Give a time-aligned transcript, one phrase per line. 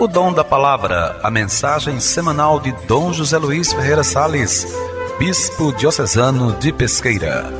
[0.00, 4.64] O Dom da Palavra, a mensagem semanal de Dom José Luiz Ferreira Sales,
[5.18, 7.50] Bispo Diocesano de Pesqueira.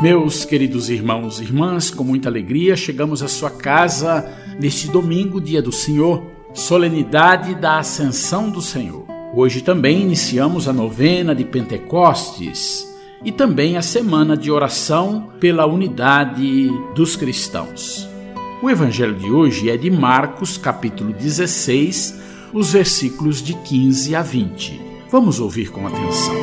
[0.00, 4.26] Meus queridos irmãos e irmãs, com muita alegria chegamos à sua casa
[4.58, 9.04] neste domingo, dia do Senhor solenidade da Ascensão do Senhor.
[9.34, 12.88] Hoje também iniciamos a novena de Pentecostes
[13.22, 18.08] e também a semana de oração pela unidade dos cristãos.
[18.62, 22.18] O evangelho de hoje é de Marcos, capítulo 16,
[22.54, 24.80] os versículos de 15 a 20.
[25.10, 26.34] Vamos ouvir com atenção.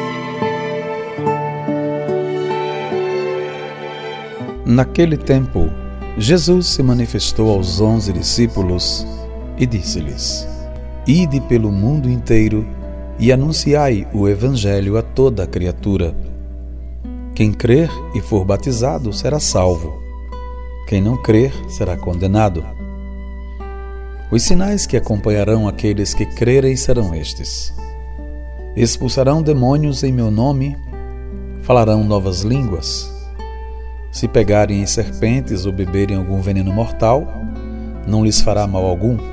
[4.63, 5.71] Naquele tempo,
[6.19, 9.07] Jesus se manifestou aos onze discípulos
[9.63, 10.47] e disse-lhes:
[11.07, 12.67] Ide pelo mundo inteiro
[13.17, 16.13] e anunciai o Evangelho a toda criatura.
[17.33, 20.01] Quem crer e for batizado será salvo.
[20.87, 22.63] Quem não crer será condenado.
[24.29, 27.73] Os sinais que acompanharão aqueles que crerem serão estes:
[28.75, 30.77] expulsarão demônios em meu nome,
[31.61, 33.11] falarão novas línguas.
[34.11, 37.27] Se pegarem em serpentes ou beberem algum veneno mortal,
[38.05, 39.32] não lhes fará mal algum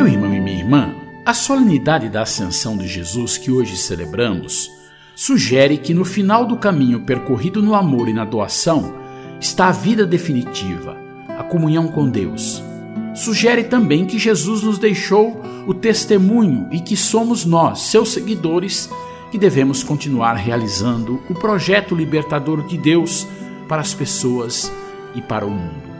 [0.00, 0.94] Meu irmão e minha irmã,
[1.26, 4.70] a solenidade da Ascensão de Jesus que hoje celebramos
[5.14, 8.94] sugere que no final do caminho percorrido no amor e na doação
[9.38, 10.96] está a vida definitiva,
[11.38, 12.64] a comunhão com Deus.
[13.14, 18.88] Sugere também que Jesus nos deixou o testemunho e que somos nós, seus seguidores,
[19.30, 23.26] que devemos continuar realizando o projeto libertador de Deus
[23.68, 24.72] para as pessoas
[25.14, 25.90] e para o mundo.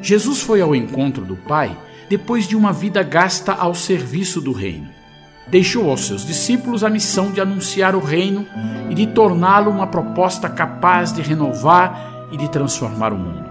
[0.00, 1.76] Jesus foi ao encontro do Pai
[2.08, 4.88] depois de uma vida gasta ao serviço do reino.
[5.46, 8.46] Deixou aos seus discípulos a missão de anunciar o reino
[8.88, 13.44] e de torná-lo uma proposta capaz de renovar e de transformar o mundo.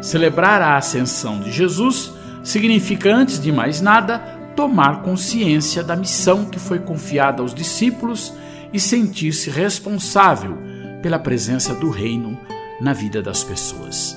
[0.00, 2.12] Celebrar a ascensão de Jesus
[2.42, 4.18] significa, antes de mais nada,
[4.56, 8.32] tomar consciência da missão que foi confiada aos discípulos
[8.72, 10.58] e sentir-se responsável
[11.02, 12.38] pela presença do reino
[12.80, 14.16] na vida das pessoas.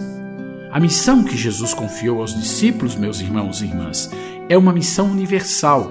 [0.70, 4.12] A missão que Jesus confiou aos discípulos, meus irmãos e irmãs,
[4.50, 5.90] é uma missão universal.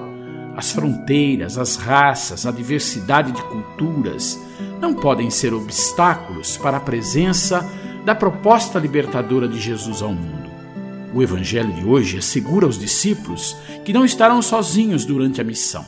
[0.55, 4.39] As fronteiras, as raças, a diversidade de culturas
[4.79, 7.67] não podem ser obstáculos para a presença
[8.05, 10.51] da proposta libertadora de Jesus ao mundo.
[11.15, 15.87] O Evangelho de hoje assegura aos discípulos que não estarão sozinhos durante a missão.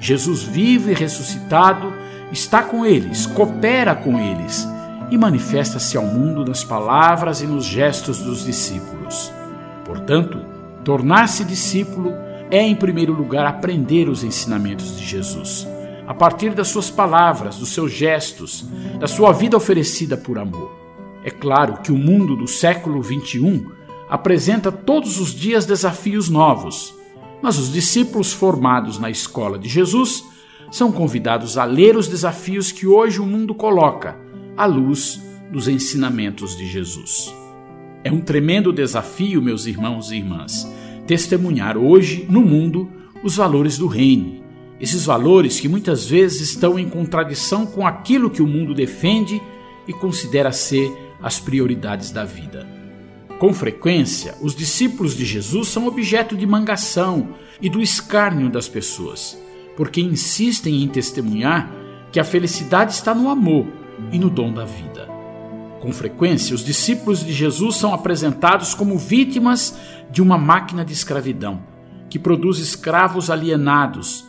[0.00, 1.92] Jesus vivo e ressuscitado
[2.32, 4.66] está com eles, coopera com eles
[5.12, 9.30] e manifesta-se ao mundo nas palavras e nos gestos dos discípulos.
[9.84, 10.38] Portanto,
[10.82, 12.14] tornar-se discípulo
[12.50, 15.68] é, em primeiro lugar, aprender os ensinamentos de Jesus,
[16.06, 18.64] a partir das suas palavras, dos seus gestos,
[18.98, 20.74] da sua vida oferecida por amor.
[21.22, 23.66] É claro que o mundo do século XXI
[24.08, 26.94] apresenta todos os dias desafios novos,
[27.42, 30.24] mas os discípulos formados na escola de Jesus
[30.70, 34.21] são convidados a ler os desafios que hoje o mundo coloca
[34.56, 35.20] à luz
[35.50, 37.34] dos ensinamentos de Jesus.
[38.04, 40.66] É um tremendo desafio, meus irmãos e irmãs,
[41.06, 42.90] testemunhar hoje no mundo
[43.22, 44.42] os valores do reino.
[44.80, 49.40] Esses valores que muitas vezes estão em contradição com aquilo que o mundo defende
[49.86, 50.90] e considera ser
[51.22, 52.66] as prioridades da vida.
[53.38, 59.40] Com frequência, os discípulos de Jesus são objeto de mangação e do escárnio das pessoas,
[59.76, 61.72] porque insistem em testemunhar
[62.10, 65.08] que a felicidade está no amor e no dom da vida.
[65.80, 69.76] Com frequência, os discípulos de Jesus são apresentados como vítimas
[70.10, 71.62] de uma máquina de escravidão,
[72.08, 74.24] que produz escravos alienados,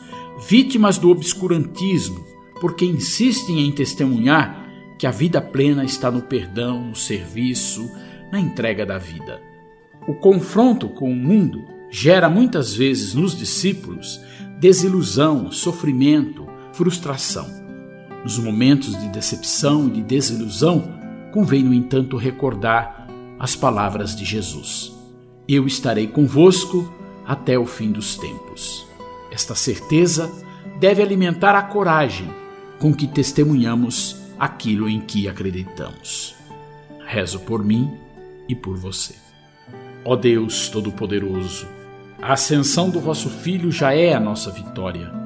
[0.47, 2.25] vítimas do obscurantismo,
[2.59, 4.63] porque insistem em testemunhar
[4.97, 7.87] que a vida plena está no perdão, no serviço,
[8.31, 9.41] na entrega da vida.
[10.07, 14.19] O confronto com o mundo gera muitas vezes nos discípulos
[14.59, 17.62] desilusão, sofrimento, frustração.
[18.23, 20.83] Nos momentos de decepção e de desilusão,
[21.31, 24.93] convém, no entanto, recordar as palavras de Jesus:
[25.47, 26.91] Eu estarei convosco
[27.25, 28.87] até o fim dos tempos.
[29.29, 30.31] Esta certeza
[30.79, 32.29] deve alimentar a coragem
[32.79, 36.35] com que testemunhamos aquilo em que acreditamos.
[37.05, 37.91] Rezo por mim
[38.47, 39.15] e por você.
[40.05, 41.67] Ó Deus Todo-Poderoso,
[42.21, 45.22] a ascensão do vosso Filho já é a nossa vitória.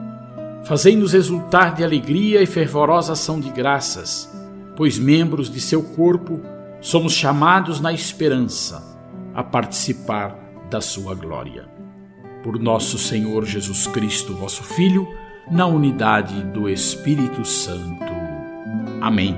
[0.68, 4.30] Fazei-nos exultar de alegria e fervorosa ação de graças,
[4.76, 6.42] pois membros de seu corpo
[6.82, 8.84] somos chamados na esperança
[9.34, 10.36] a participar
[10.70, 11.70] da sua glória.
[12.44, 15.08] Por nosso Senhor Jesus Cristo, vosso Filho,
[15.50, 18.12] na unidade do Espírito Santo.
[19.00, 19.38] Amém.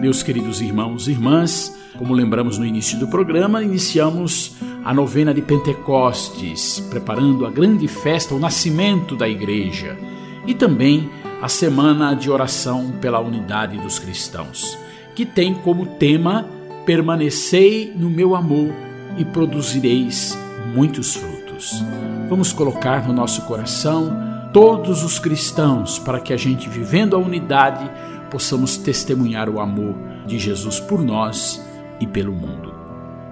[0.00, 5.42] Meus queridos irmãos e irmãs, como lembramos no início do programa, iniciamos a novena de
[5.42, 9.98] Pentecostes, preparando a grande festa, o nascimento da igreja,
[10.46, 11.10] e também
[11.42, 14.78] a semana de oração pela unidade dos cristãos,
[15.14, 16.48] que tem como tema
[16.84, 18.72] Permanecei no meu amor
[19.18, 20.38] e produzireis
[20.72, 21.82] muitos frutos.
[22.28, 24.16] Vamos colocar no nosso coração
[24.52, 27.90] todos os cristãos para que a gente, vivendo a unidade,
[28.30, 29.94] possamos testemunhar o amor
[30.26, 31.60] de Jesus por nós
[32.00, 32.72] e pelo mundo.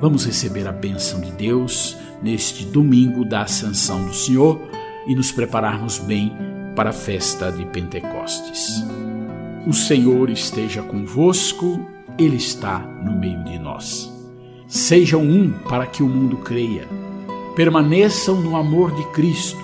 [0.01, 4.61] Vamos receber a bênção de Deus neste domingo da Ascensão do Senhor
[5.07, 6.33] e nos prepararmos bem
[6.75, 8.85] para a festa de Pentecostes.
[9.67, 11.81] O Senhor esteja convosco,
[12.19, 14.13] Ele está no meio de nós.
[14.67, 16.87] Sejam um para que o mundo creia.
[17.57, 19.63] Permaneçam no amor de Cristo.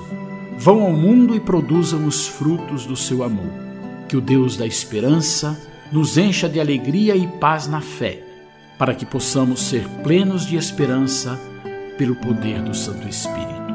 [0.56, 3.52] Vão ao mundo e produzam os frutos do seu amor.
[4.08, 5.60] Que o Deus da esperança
[5.92, 8.24] nos encha de alegria e paz na fé
[8.80, 11.38] para que possamos ser plenos de esperança
[11.98, 13.74] pelo poder do Santo Espírito.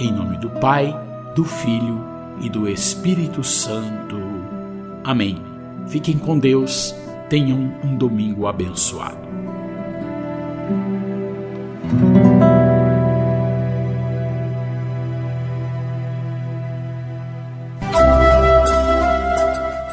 [0.00, 0.92] Em nome do Pai,
[1.36, 4.16] do Filho e do Espírito Santo.
[5.04, 5.42] Amém.
[5.88, 6.94] Fiquem com Deus,
[7.28, 9.26] tenham um domingo abençoado.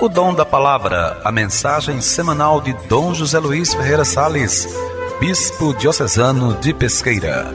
[0.03, 4.67] O dom da palavra, a mensagem semanal de Dom José Luiz Ferreira Salles,
[5.17, 7.45] bispo diocesano de Pesqueira.